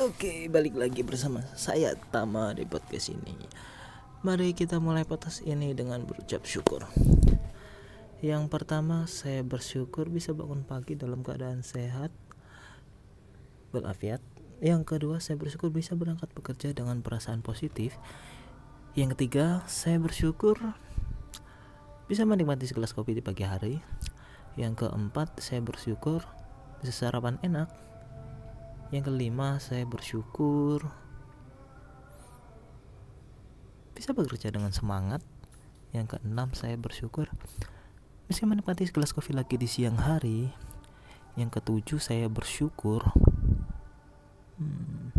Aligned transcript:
Oke, 0.00 0.48
balik 0.48 0.80
lagi 0.80 1.04
bersama 1.04 1.44
saya 1.52 1.92
Tama 1.92 2.56
di 2.56 2.64
podcast 2.64 3.12
ini. 3.12 3.36
Mari 4.24 4.56
kita 4.56 4.80
mulai 4.80 5.04
podcast 5.04 5.44
ini 5.44 5.76
dengan 5.76 6.08
berucap 6.08 6.48
syukur. 6.48 6.88
Yang 8.24 8.48
pertama, 8.48 9.04
saya 9.04 9.44
bersyukur 9.44 10.08
bisa 10.08 10.32
bangun 10.32 10.64
pagi 10.64 10.96
dalam 10.96 11.20
keadaan 11.20 11.60
sehat, 11.60 12.08
walafiat. 13.76 14.24
Yang 14.64 14.88
kedua, 14.88 15.20
saya 15.20 15.36
bersyukur 15.36 15.68
bisa 15.68 15.92
berangkat 15.92 16.32
bekerja 16.32 16.72
dengan 16.72 17.04
perasaan 17.04 17.44
positif. 17.44 18.00
Yang 18.96 19.20
ketiga, 19.20 19.60
saya 19.68 20.00
bersyukur 20.00 20.56
bisa 22.08 22.24
menikmati 22.24 22.64
segelas 22.64 22.96
kopi 22.96 23.12
di 23.12 23.20
pagi 23.20 23.44
hari. 23.44 23.84
Yang 24.56 24.88
keempat, 24.88 25.44
saya 25.44 25.60
bersyukur 25.60 26.24
bisa 26.80 26.96
sarapan 26.96 27.36
enak. 27.44 27.89
Yang 28.90 29.14
kelima, 29.14 29.62
saya 29.62 29.86
bersyukur 29.86 30.82
bisa 33.94 34.10
bekerja 34.10 34.50
dengan 34.50 34.74
semangat. 34.74 35.22
Yang 35.94 36.18
keenam, 36.18 36.50
saya 36.58 36.74
bersyukur 36.74 37.30
bisa 38.26 38.46
menikmati 38.50 38.86
segelas 38.90 39.14
kopi 39.14 39.30
lagi 39.30 39.54
di 39.54 39.70
siang 39.70 39.94
hari. 39.94 40.50
Yang 41.38 41.62
ketujuh, 41.62 42.02
saya 42.02 42.26
bersyukur 42.26 43.06
hmm, 44.58 45.14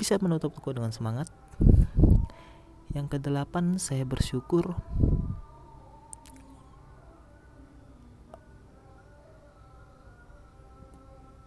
bisa 0.00 0.16
menutup 0.16 0.56
toko 0.56 0.72
dengan 0.72 0.96
semangat. 0.96 1.28
Yang 2.96 3.20
kedelapan, 3.20 3.76
saya 3.76 4.08
bersyukur 4.08 4.80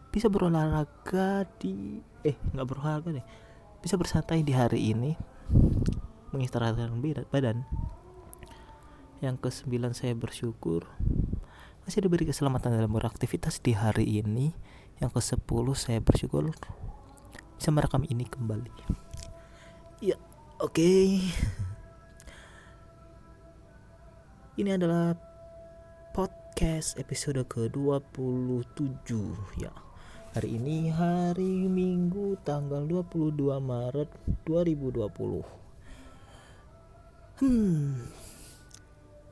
bisa 0.10 0.32
berolahraga 0.32 1.46
di 1.60 2.00
eh 2.24 2.36
nggak 2.54 2.68
berolahraga 2.68 3.22
deh. 3.22 3.26
Bisa 3.84 3.96
bersantai 3.96 4.42
di 4.42 4.54
hari 4.56 4.92
ini 4.92 5.14
mengistirahatkan 6.34 6.98
badan. 7.32 7.64
Yang 9.18 9.50
kesembilan 9.50 9.98
saya 9.98 10.14
bersyukur 10.14 10.86
masih 11.88 12.04
diberi 12.04 12.28
keselamatan 12.28 12.76
dalam 12.76 12.92
beraktivitas 12.92 13.64
di 13.64 13.74
hari 13.74 14.22
ini. 14.22 14.54
Yang 14.98 15.22
ke 15.22 15.22
sepuluh 15.36 15.78
saya 15.78 16.02
bersyukur 16.02 16.50
bisa 17.58 17.70
merekam 17.70 18.06
ini 18.10 18.26
kembali. 18.26 18.74
Ya 20.02 20.18
oke. 20.62 20.74
Okay. 20.74 21.22
ini 24.58 24.74
adalah 24.74 25.14
podcast 26.18 26.98
episode 26.98 27.46
ke-27 27.46 29.10
ya 29.62 29.87
Hari 30.38 30.54
ini 30.54 30.94
hari 30.94 31.66
Minggu 31.66 32.38
tanggal 32.46 32.86
22 32.86 33.58
Maret 33.58 34.06
2020. 34.46 35.10
Hmm. 37.42 38.06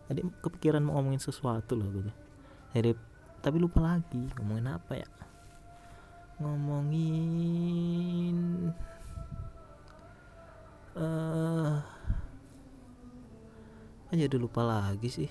Tadi 0.10 0.26
kepikiran 0.42 0.82
mau 0.82 0.98
ngomongin 0.98 1.22
sesuatu 1.22 1.78
loh 1.78 1.94
gitu. 1.94 2.10
Jadi 2.74 2.98
tapi 3.38 3.62
lupa 3.62 3.86
lagi 3.86 4.18
ngomongin 4.34 4.66
apa 4.66 4.98
ya? 4.98 5.06
Ngomongin 6.42 7.14
eh 10.98 11.78
uh, 14.10 14.18
jadi 14.18 14.42
lupa 14.42 14.66
lagi 14.66 15.14
sih. 15.14 15.30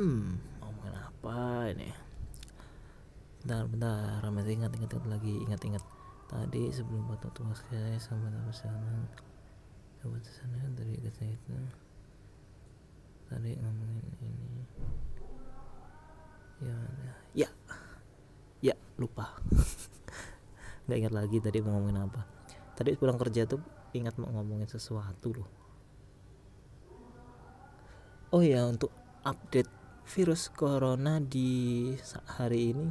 Hmm. 0.00 0.24
Ngomongin 0.64 0.96
apa 0.96 1.36
ini? 1.76 1.90
Bentar 3.44 3.64
bentar. 3.68 4.20
Masih 4.32 4.56
ingat 4.56 4.72
ingat, 4.72 4.90
ingat 4.96 5.08
lagi. 5.08 5.34
Ingat 5.44 5.60
ingat. 5.68 5.84
Tadi 6.30 6.62
sebelum 6.72 7.04
foto 7.10 7.28
tua 7.34 7.52
saya 7.52 7.98
sama 7.98 8.30
sana 8.54 9.02
coba 10.00 10.16
sana 10.22 10.62
dari 10.72 10.96
kata 10.96 11.26
itu 11.28 11.52
tadi 13.28 13.52
ngomongin 13.60 14.06
ini. 14.24 14.62
Ya 16.64 16.78
ya. 17.34 17.48
Ya 18.62 18.74
lupa. 18.96 19.36
Nggak 20.86 20.98
ingat 21.02 21.14
lagi 21.14 21.36
tadi 21.42 21.58
mau 21.60 21.76
ngomongin 21.76 22.06
apa. 22.08 22.24
Tadi 22.78 22.96
pulang 22.96 23.18
kerja 23.20 23.44
tuh 23.44 23.60
ingat 23.92 24.16
mau 24.16 24.30
ngomongin 24.30 24.70
sesuatu 24.70 25.34
loh. 25.34 25.50
Oh 28.30 28.40
ya 28.40 28.62
untuk 28.70 28.94
update 29.26 29.79
virus 30.10 30.50
corona 30.50 31.22
di 31.22 31.94
hari 32.34 32.74
ini 32.74 32.90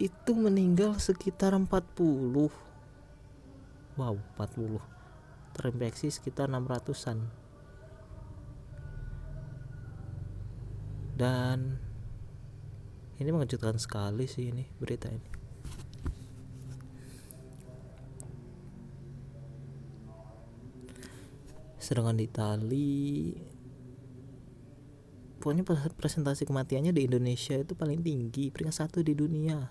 itu 0.00 0.32
meninggal 0.32 0.96
sekitar 0.96 1.52
40 1.52 1.68
wow 4.00 4.16
40 4.40 4.80
terinfeksi 5.52 6.08
sekitar 6.08 6.48
600an 6.48 7.28
dan 11.18 11.82
ini 13.18 13.34
mengejutkan 13.34 13.74
sekali 13.82 14.30
sih 14.30 14.54
ini 14.54 14.62
berita 14.78 15.10
ini. 15.10 15.30
Sedangkan 21.82 22.14
di 22.14 22.30
Itali 22.30 22.94
pokoknya 25.38 25.62
presentasi 25.94 26.44
kematiannya 26.44 26.90
di 26.90 27.06
Indonesia 27.06 27.54
itu 27.54 27.78
paling 27.78 28.02
tinggi 28.02 28.50
peringkat 28.50 28.74
satu 28.74 28.98
di 29.06 29.14
dunia. 29.14 29.70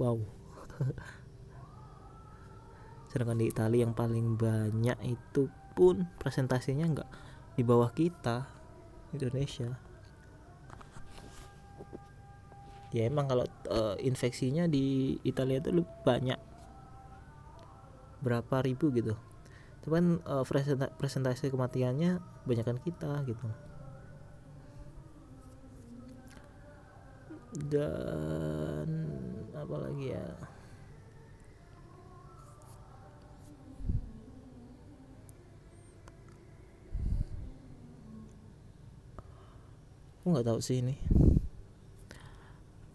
Wow. 0.00 0.24
Sedangkan 3.12 3.44
di 3.44 3.52
Italia 3.52 3.84
yang 3.84 3.92
paling 3.92 4.40
banyak 4.40 4.96
itu 5.04 5.52
pun 5.76 6.08
presentasinya 6.16 6.88
nggak 6.88 7.10
di 7.60 7.62
bawah 7.62 7.92
kita 7.92 8.48
Indonesia. 9.12 9.76
Ya 12.90 13.06
emang 13.06 13.30
kalau 13.30 13.46
uh, 13.70 13.94
infeksinya 14.00 14.66
di 14.66 15.20
Italia 15.22 15.60
itu 15.60 15.70
lebih 15.70 15.94
banyak. 16.02 16.40
Berapa 18.24 18.64
ribu 18.64 18.90
gitu. 18.96 19.14
Cuman 19.84 20.24
uh, 20.24 20.42
presentasi 20.98 21.52
kematiannya 21.52 22.18
banyakkan 22.48 22.80
kita 22.82 23.22
gitu 23.28 23.69
dan 27.70 28.86
apa 29.54 29.76
lagi 29.78 30.10
ya? 30.10 30.26
Aku 40.20 40.34
nggak 40.34 40.50
tahu 40.50 40.60
sih 40.60 40.82
ini. 40.82 40.98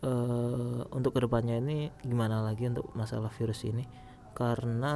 Uh, 0.05 0.85
untuk 0.93 1.17
ke 1.17 1.23
depannya 1.25 1.57
ini 1.57 1.89
gimana 2.05 2.45
lagi 2.45 2.69
untuk 2.69 2.91
masalah 2.93 3.33
virus 3.33 3.65
ini? 3.65 3.87
Karena 4.35 4.93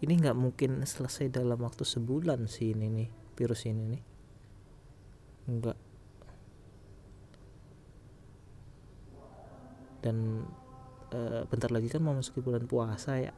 ini 0.00 0.12
nggak 0.16 0.38
mungkin 0.38 0.86
selesai 0.86 1.28
dalam 1.34 1.60
waktu 1.60 1.84
sebulan 1.84 2.46
sih 2.48 2.72
ini 2.72 2.86
nih 2.88 3.08
virus 3.36 3.66
ini 3.68 3.84
nih 3.92 4.13
enggak. 5.48 5.78
Dan 10.04 10.44
e, 11.08 11.48
bentar 11.48 11.72
lagi 11.72 11.88
kan 11.88 12.04
mau 12.04 12.12
masuki 12.12 12.44
bulan 12.44 12.68
puasa 12.68 13.16
ya. 13.20 13.34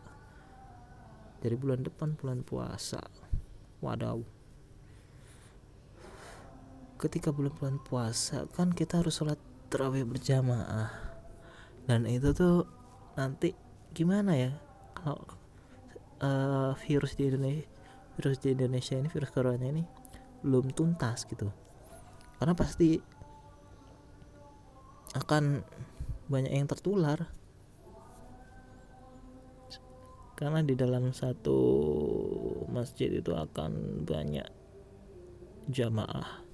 Jadi 1.43 1.55
bulan 1.55 1.87
depan 1.87 2.19
bulan 2.19 2.43
puasa. 2.43 3.03
Wadaw. 3.85 4.19
Ketika 6.97 7.29
bulan-bulan 7.29 7.77
puasa 7.85 8.49
kan 8.57 8.73
kita 8.73 9.05
harus 9.05 9.21
sholat 9.21 9.37
terawih 9.69 10.09
berjamaah. 10.09 10.91
Dan 11.85 12.09
itu 12.09 12.33
tuh 12.33 12.67
nanti 13.15 13.53
gimana 13.93 14.33
ya? 14.33 14.53
Kalau 14.97 15.23
uh, 16.25 16.73
virus 16.89 17.15
di 17.15 17.29
Indonesia 17.29 17.69
virus 18.17 18.41
di 18.41 18.57
Indonesia 18.57 18.97
ini 18.97 19.09
virus 19.13 19.31
corona 19.31 19.61
ini 19.69 19.85
belum 20.41 20.73
tuntas 20.73 21.29
gitu 21.29 21.53
karena 22.37 22.53
pasti 22.53 23.01
akan 25.17 25.65
banyak 26.29 26.53
yang 26.53 26.69
tertular. 26.69 27.31
Karena 30.37 30.61
di 30.61 30.77
dalam 30.77 31.17
satu 31.17 31.59
masjid 32.69 33.09
itu 33.09 33.33
akan 33.33 34.05
banyak 34.05 34.45
jamaah. 35.73 36.45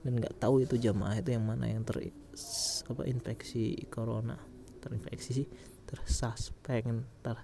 Dan 0.00 0.16
nggak 0.16 0.40
tahu 0.40 0.64
itu 0.64 0.80
jamaah 0.80 1.20
itu 1.20 1.36
yang 1.36 1.44
mana 1.44 1.68
yang 1.68 1.84
ter 1.84 2.08
apa 2.88 3.02
infeksi 3.04 3.76
corona. 3.92 4.40
Terinfeksi 4.80 5.30
sih 5.44 5.46
tersuspek 5.84 6.88
ter 7.20 7.36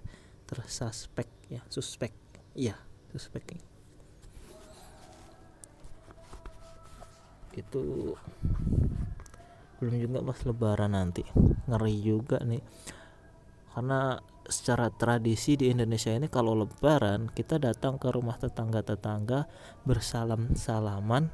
tersuspek 0.48 1.28
ya 1.52 1.60
suspek. 1.68 2.14
Iya 2.56 2.80
suspek 3.12 3.73
itu 7.54 8.16
belum 9.78 9.94
juga 10.00 10.18
pas 10.24 10.40
lebaran 10.48 10.96
nanti. 10.96 11.22
Ngeri 11.68 11.96
juga 12.00 12.40
nih. 12.40 12.62
Karena 13.74 14.16
secara 14.46 14.92
tradisi 14.92 15.56
di 15.56 15.72
Indonesia 15.72 16.12
ini 16.14 16.28
kalau 16.28 16.54
lebaran 16.54 17.32
kita 17.32 17.56
datang 17.56 17.96
ke 17.96 18.12
rumah 18.12 18.36
tetangga-tetangga 18.36 19.48
bersalam 19.88 20.52
salaman 20.52 21.32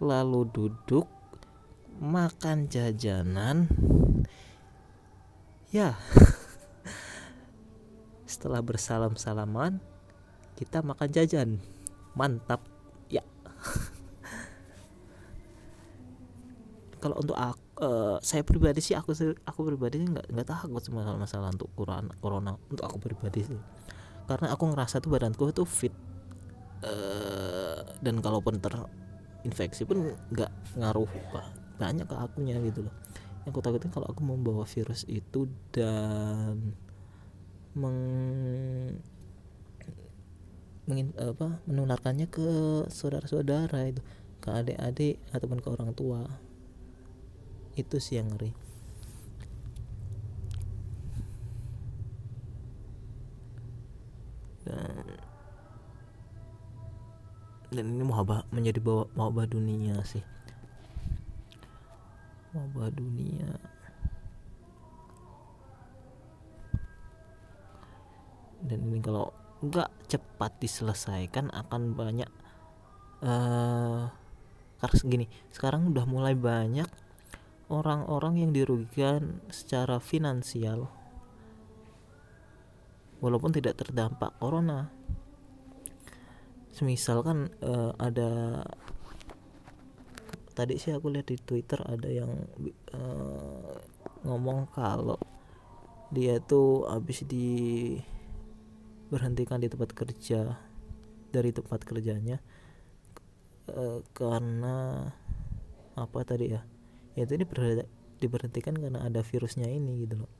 lalu 0.00 0.48
duduk 0.48 1.06
makan 2.00 2.72
jajanan. 2.72 3.68
Ya 5.70 5.98
setelah 8.32 8.64
bersalam 8.64 9.14
salaman 9.14 9.78
kita 10.56 10.80
makan 10.80 11.08
jajan. 11.12 11.60
Mantap 12.16 12.64
ya 13.12 13.20
kalau 17.06 17.22
untuk 17.22 17.38
aku, 17.38 17.62
uh, 17.86 18.18
saya 18.18 18.42
pribadi 18.42 18.82
sih 18.82 18.98
aku 18.98 19.14
aku 19.46 19.60
pribadi 19.62 20.02
nggak 20.02 20.26
nggak 20.26 20.46
takut 20.50 20.82
masalah 20.90 21.14
masalah 21.14 21.48
untuk 21.54 21.70
corona 21.78 22.10
corona 22.18 22.58
untuk 22.66 22.82
aku 22.82 22.98
pribadi 22.98 23.46
sih. 23.46 23.60
Karena 24.26 24.50
aku 24.50 24.74
ngerasa 24.74 24.98
tuh 24.98 25.14
badanku 25.14 25.46
itu 25.46 25.62
fit 25.62 25.94
uh, 26.82 27.78
dan 28.02 28.18
kalaupun 28.18 28.58
terinfeksi 28.58 29.86
pun 29.86 30.18
nggak 30.34 30.50
ngaruh 30.82 31.06
bah, 31.30 31.46
banyak 31.78 32.10
ke 32.10 32.16
akunya 32.18 32.58
gitu 32.66 32.82
loh. 32.82 32.94
Yang 33.46 33.54
aku 33.54 33.60
takutin 33.62 33.90
kalau 33.94 34.10
aku 34.10 34.20
membawa 34.26 34.66
virus 34.66 35.06
itu 35.06 35.46
dan 35.70 36.74
meng 37.78 37.98
mengin, 40.90 41.14
apa 41.14 41.62
menularkannya 41.70 42.26
ke 42.26 42.50
saudara-saudara 42.90 43.94
itu 43.94 44.02
ke 44.42 44.48
adik-adik 44.50 45.22
ataupun 45.30 45.62
ke 45.62 45.68
orang 45.70 45.94
tua 45.94 46.45
itu 47.76 47.96
sih 48.00 48.16
yang 48.16 48.32
ngeri 48.32 48.66
dan 54.66 55.06
dan 57.70 57.86
ini 57.92 58.02
wabah 58.02 58.46
menjadi 58.50 58.78
bawa 58.82 59.10
wabah 59.14 59.46
dunia 59.46 59.98
sih. 60.06 60.22
Wabah 62.54 62.88
dunia. 62.94 63.50
Dan 68.64 68.80
ini 68.90 68.98
kalau 69.02 69.34
nggak 69.60 69.90
cepat 70.08 70.56
diselesaikan 70.62 71.52
akan 71.52 71.92
banyak 71.92 72.30
uh, 73.22 74.08
karena 74.80 74.96
gini. 75.04 75.26
Sekarang 75.50 75.90
udah 75.90 76.06
mulai 76.06 76.32
banyak 76.32 76.88
orang-orang 77.66 78.46
yang 78.46 78.50
dirugikan 78.54 79.42
secara 79.50 79.98
finansial. 79.98 80.86
Walaupun 83.18 83.50
tidak 83.50 83.80
terdampak 83.80 84.36
corona. 84.38 84.92
Semisal 86.70 87.24
kan 87.24 87.48
uh, 87.64 87.96
ada 87.96 88.60
tadi 90.52 90.80
sih 90.80 90.92
aku 90.92 91.12
lihat 91.12 91.28
di 91.28 91.36
Twitter 91.40 91.80
ada 91.84 92.08
yang 92.08 92.32
uh, 92.96 93.76
ngomong 94.24 94.68
kalau 94.72 95.20
dia 96.12 96.40
tuh 96.40 96.88
habis 96.88 97.24
di 97.28 97.96
berhentikan 99.12 99.60
di 99.60 99.68
tempat 99.68 99.92
kerja 99.92 100.56
dari 101.28 101.52
tempat 101.52 101.84
kerjanya 101.84 102.40
uh, 103.68 104.00
karena 104.16 105.08
apa 105.96 106.20
tadi 106.24 106.52
ya 106.52 106.75
ya 107.16 107.24
itu 107.24 107.34
diberhentikan 108.20 108.76
karena 108.76 109.02
ada 109.02 109.24
virusnya 109.24 109.66
ini 109.66 110.04
gitu 110.04 110.22
loh. 110.22 110.32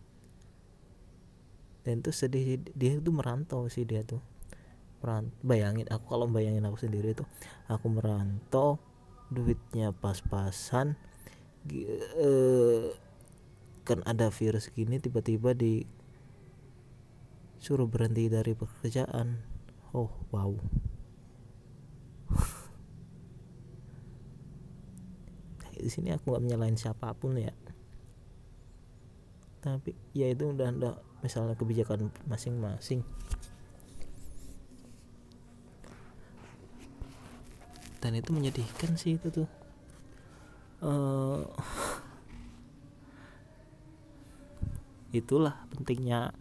Dan 1.82 2.04
itu 2.04 2.12
sedih 2.12 2.60
dia 2.76 3.00
itu 3.00 3.10
merantau 3.10 3.64
sih 3.72 3.88
dia 3.88 4.04
tuh. 4.04 4.20
Merantau 5.00 5.32
bayangin 5.40 5.88
aku 5.88 6.04
kalau 6.12 6.28
bayangin 6.28 6.68
aku 6.68 6.76
sendiri 6.84 7.16
tuh 7.16 7.26
aku 7.66 7.88
merantau 7.88 8.76
duitnya 9.32 9.90
pas-pasan 9.90 10.94
uh, 12.22 12.94
kan 13.82 14.02
ada 14.06 14.30
virus 14.30 14.70
gini 14.70 15.02
tiba-tiba 15.02 15.54
di 15.54 15.82
suruh 17.58 17.88
berhenti 17.88 18.28
dari 18.30 18.52
pekerjaan. 18.54 19.40
Oh 19.96 20.12
wow 20.28 20.52
di 25.76 25.90
sini 25.92 26.12
aku 26.12 26.32
nggak 26.32 26.44
menyalahin 26.44 26.78
siapa 26.78 27.12
pun 27.12 27.36
ya. 27.36 27.52
Tapi 29.60 29.92
ya 30.16 30.30
itu 30.30 30.50
udah 30.50 30.68
udah 30.72 30.94
misalnya 31.20 31.58
kebijakan 31.58 32.08
masing-masing. 32.26 33.02
Dan 38.00 38.12
itu 38.14 38.30
menyedihkan 38.30 38.94
sih 38.94 39.18
itu 39.18 39.28
tuh. 39.32 39.48
Uh, 40.76 41.48
itulah 45.10 45.56
pentingnya 45.72 46.36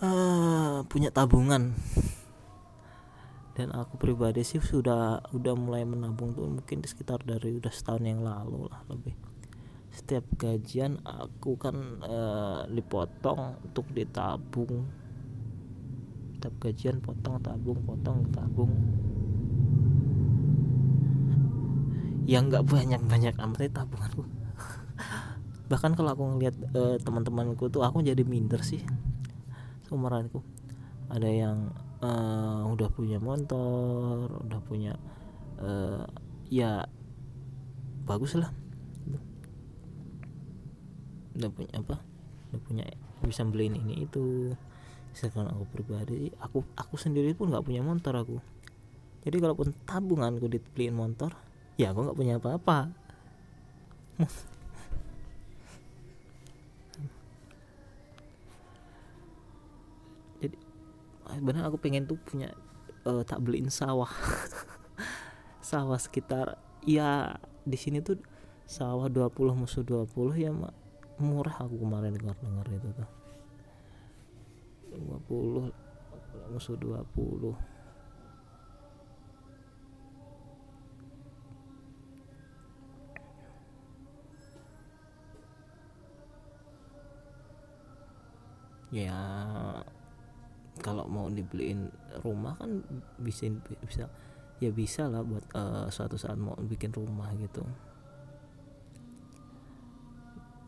uh, 0.00 0.80
punya 0.88 1.12
tabungan 1.12 1.76
dan 3.60 3.76
aku 3.76 4.00
pribadi 4.00 4.40
sih 4.40 4.56
sudah 4.56 5.20
udah 5.36 5.52
mulai 5.52 5.84
menabung 5.84 6.32
tuh 6.32 6.48
mungkin 6.48 6.80
di 6.80 6.88
sekitar 6.88 7.20
dari 7.28 7.60
udah 7.60 7.68
setahun 7.68 8.00
yang 8.08 8.24
lalu 8.24 8.64
lah 8.72 8.80
lebih. 8.88 9.12
Setiap 9.92 10.24
gajian 10.40 10.96
aku 11.04 11.60
kan 11.60 12.00
uh, 12.00 12.64
dipotong 12.72 13.60
untuk 13.60 13.84
ditabung. 13.92 14.88
Setiap 16.32 16.56
gajian 16.56 17.04
potong 17.04 17.36
tabung 17.44 17.84
potong 17.84 18.24
tabung. 18.32 18.72
Yang 22.24 22.42
nggak 22.48 22.64
banyak 22.64 23.02
banyak 23.04 23.34
amat 23.44 23.76
tabunganku. 23.76 24.24
Bahkan 25.70 26.00
kalau 26.00 26.16
aku 26.16 26.24
ngeliat 26.32 26.56
uh, 26.72 26.96
teman-temanku 26.96 27.68
tuh 27.68 27.84
aku 27.84 28.00
jadi 28.00 28.24
minder 28.24 28.64
sih 28.64 28.80
seumuranku. 29.84 30.40
Ada 31.12 31.28
yang 31.28 31.89
uh, 32.00 32.66
udah 32.68 32.88
punya 32.92 33.20
motor 33.20 34.28
udah 34.44 34.60
punya 34.64 34.92
uh, 35.60 36.04
ya 36.50 36.84
bagus 38.04 38.34
lah. 38.36 38.50
Udah 41.36 41.50
punya 41.52 41.72
apa? 41.78 41.96
Udah 42.50 42.60
punya 42.64 42.84
bisa 43.22 43.46
beliin 43.46 43.78
ini 43.78 44.04
itu. 44.04 44.52
Misalkan 45.10 45.50
aku 45.50 45.66
pribadi 45.70 46.30
aku 46.38 46.62
aku 46.78 46.94
sendiri 46.94 47.34
pun 47.34 47.50
nggak 47.50 47.66
punya 47.66 47.82
motor 47.82 48.14
aku. 48.16 48.38
Jadi 49.20 49.36
kalaupun 49.36 49.76
tabunganku 49.84 50.48
dibeliin 50.48 50.96
motor 50.96 51.36
ya 51.80 51.92
aku 51.96 52.08
nggak 52.08 52.18
punya 52.18 52.34
apa-apa 52.36 52.92
sebenarnya 61.36 61.66
aku 61.68 61.78
pengen 61.80 62.06
tuh 62.06 62.18
punya 62.20 62.52
uh, 63.06 63.22
tak 63.22 63.40
beliin 63.44 63.70
sawah. 63.72 64.10
Sawah 65.60 66.00
sekitar 66.00 66.56
ya 66.88 67.36
di 67.62 67.76
sini 67.76 68.00
tuh 68.00 68.18
sawah 68.64 69.06
20 69.12 69.54
musuh 69.54 69.84
20 69.84 70.08
ya 70.40 70.50
murah 71.20 71.56
aku 71.62 71.76
kemarin 71.78 72.16
dengar 72.16 72.34
dengar 72.40 72.66
itu 72.72 72.88
tuh. 72.96 73.10
20 74.90 75.70
musuh 76.50 76.74
20 76.74 77.54
ya 88.90 89.14
kalau 90.80 91.04
mau 91.06 91.28
dibeliin 91.28 91.92
rumah 92.24 92.56
kan 92.56 92.80
bisa 93.20 93.52
bisa 93.84 94.08
ya 94.60 94.72
bisa 94.72 95.08
lah 95.08 95.24
buat 95.24 95.44
uh, 95.52 95.86
suatu 95.92 96.16
saat 96.16 96.40
mau 96.40 96.56
bikin 96.56 96.92
rumah 96.92 97.32
gitu. 97.36 97.64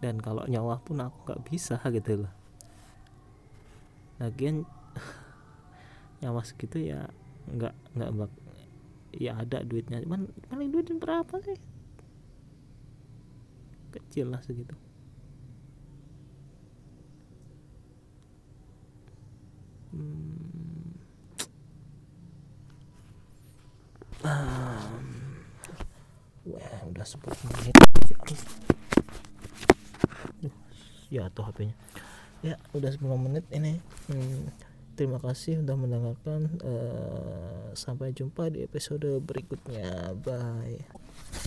Dan 0.05 0.19
kalau 0.21 0.45
nyawa 0.49 0.83
pun 0.85 1.01
aku 1.01 1.17
nggak 1.25 1.43
bisa 1.49 1.81
gitu 1.97 2.25
loh. 2.25 2.33
Lagian 4.21 4.69
nyawa 6.21 6.45
segitu 6.45 6.79
ya 6.79 7.09
nggak 7.49 7.75
nggak 7.97 8.11
bak 8.13 8.33
ya 9.17 9.37
ada 9.41 9.65
duitnya. 9.65 10.05
Cuman 10.05 10.29
paling 10.53 10.69
duitnya 10.69 10.97
berapa 11.01 11.35
sih? 11.41 11.59
Kecil 13.93 14.33
lah 14.33 14.41
segitu 14.41 14.92
hmm, 19.93 20.97
um, 24.25 25.07
wah 26.49 26.81
udah 26.89 27.07
10 27.07 27.21
menit. 27.47 27.77
Ya 31.13 31.29
tuh 31.29 31.45
HP-nya. 31.45 31.77
Ya 32.41 32.57
udah 32.73 32.89
10 32.89 33.05
menit 33.21 33.45
ini. 33.53 33.77
Hmm, 34.09 34.49
terima 34.97 35.21
kasih 35.21 35.61
sudah 35.61 35.77
mendengarkan. 35.77 36.57
Uh, 36.65 37.77
sampai 37.77 38.17
jumpa 38.17 38.49
di 38.49 38.65
episode 38.65 39.21
berikutnya. 39.21 40.17
Bye 40.17 41.02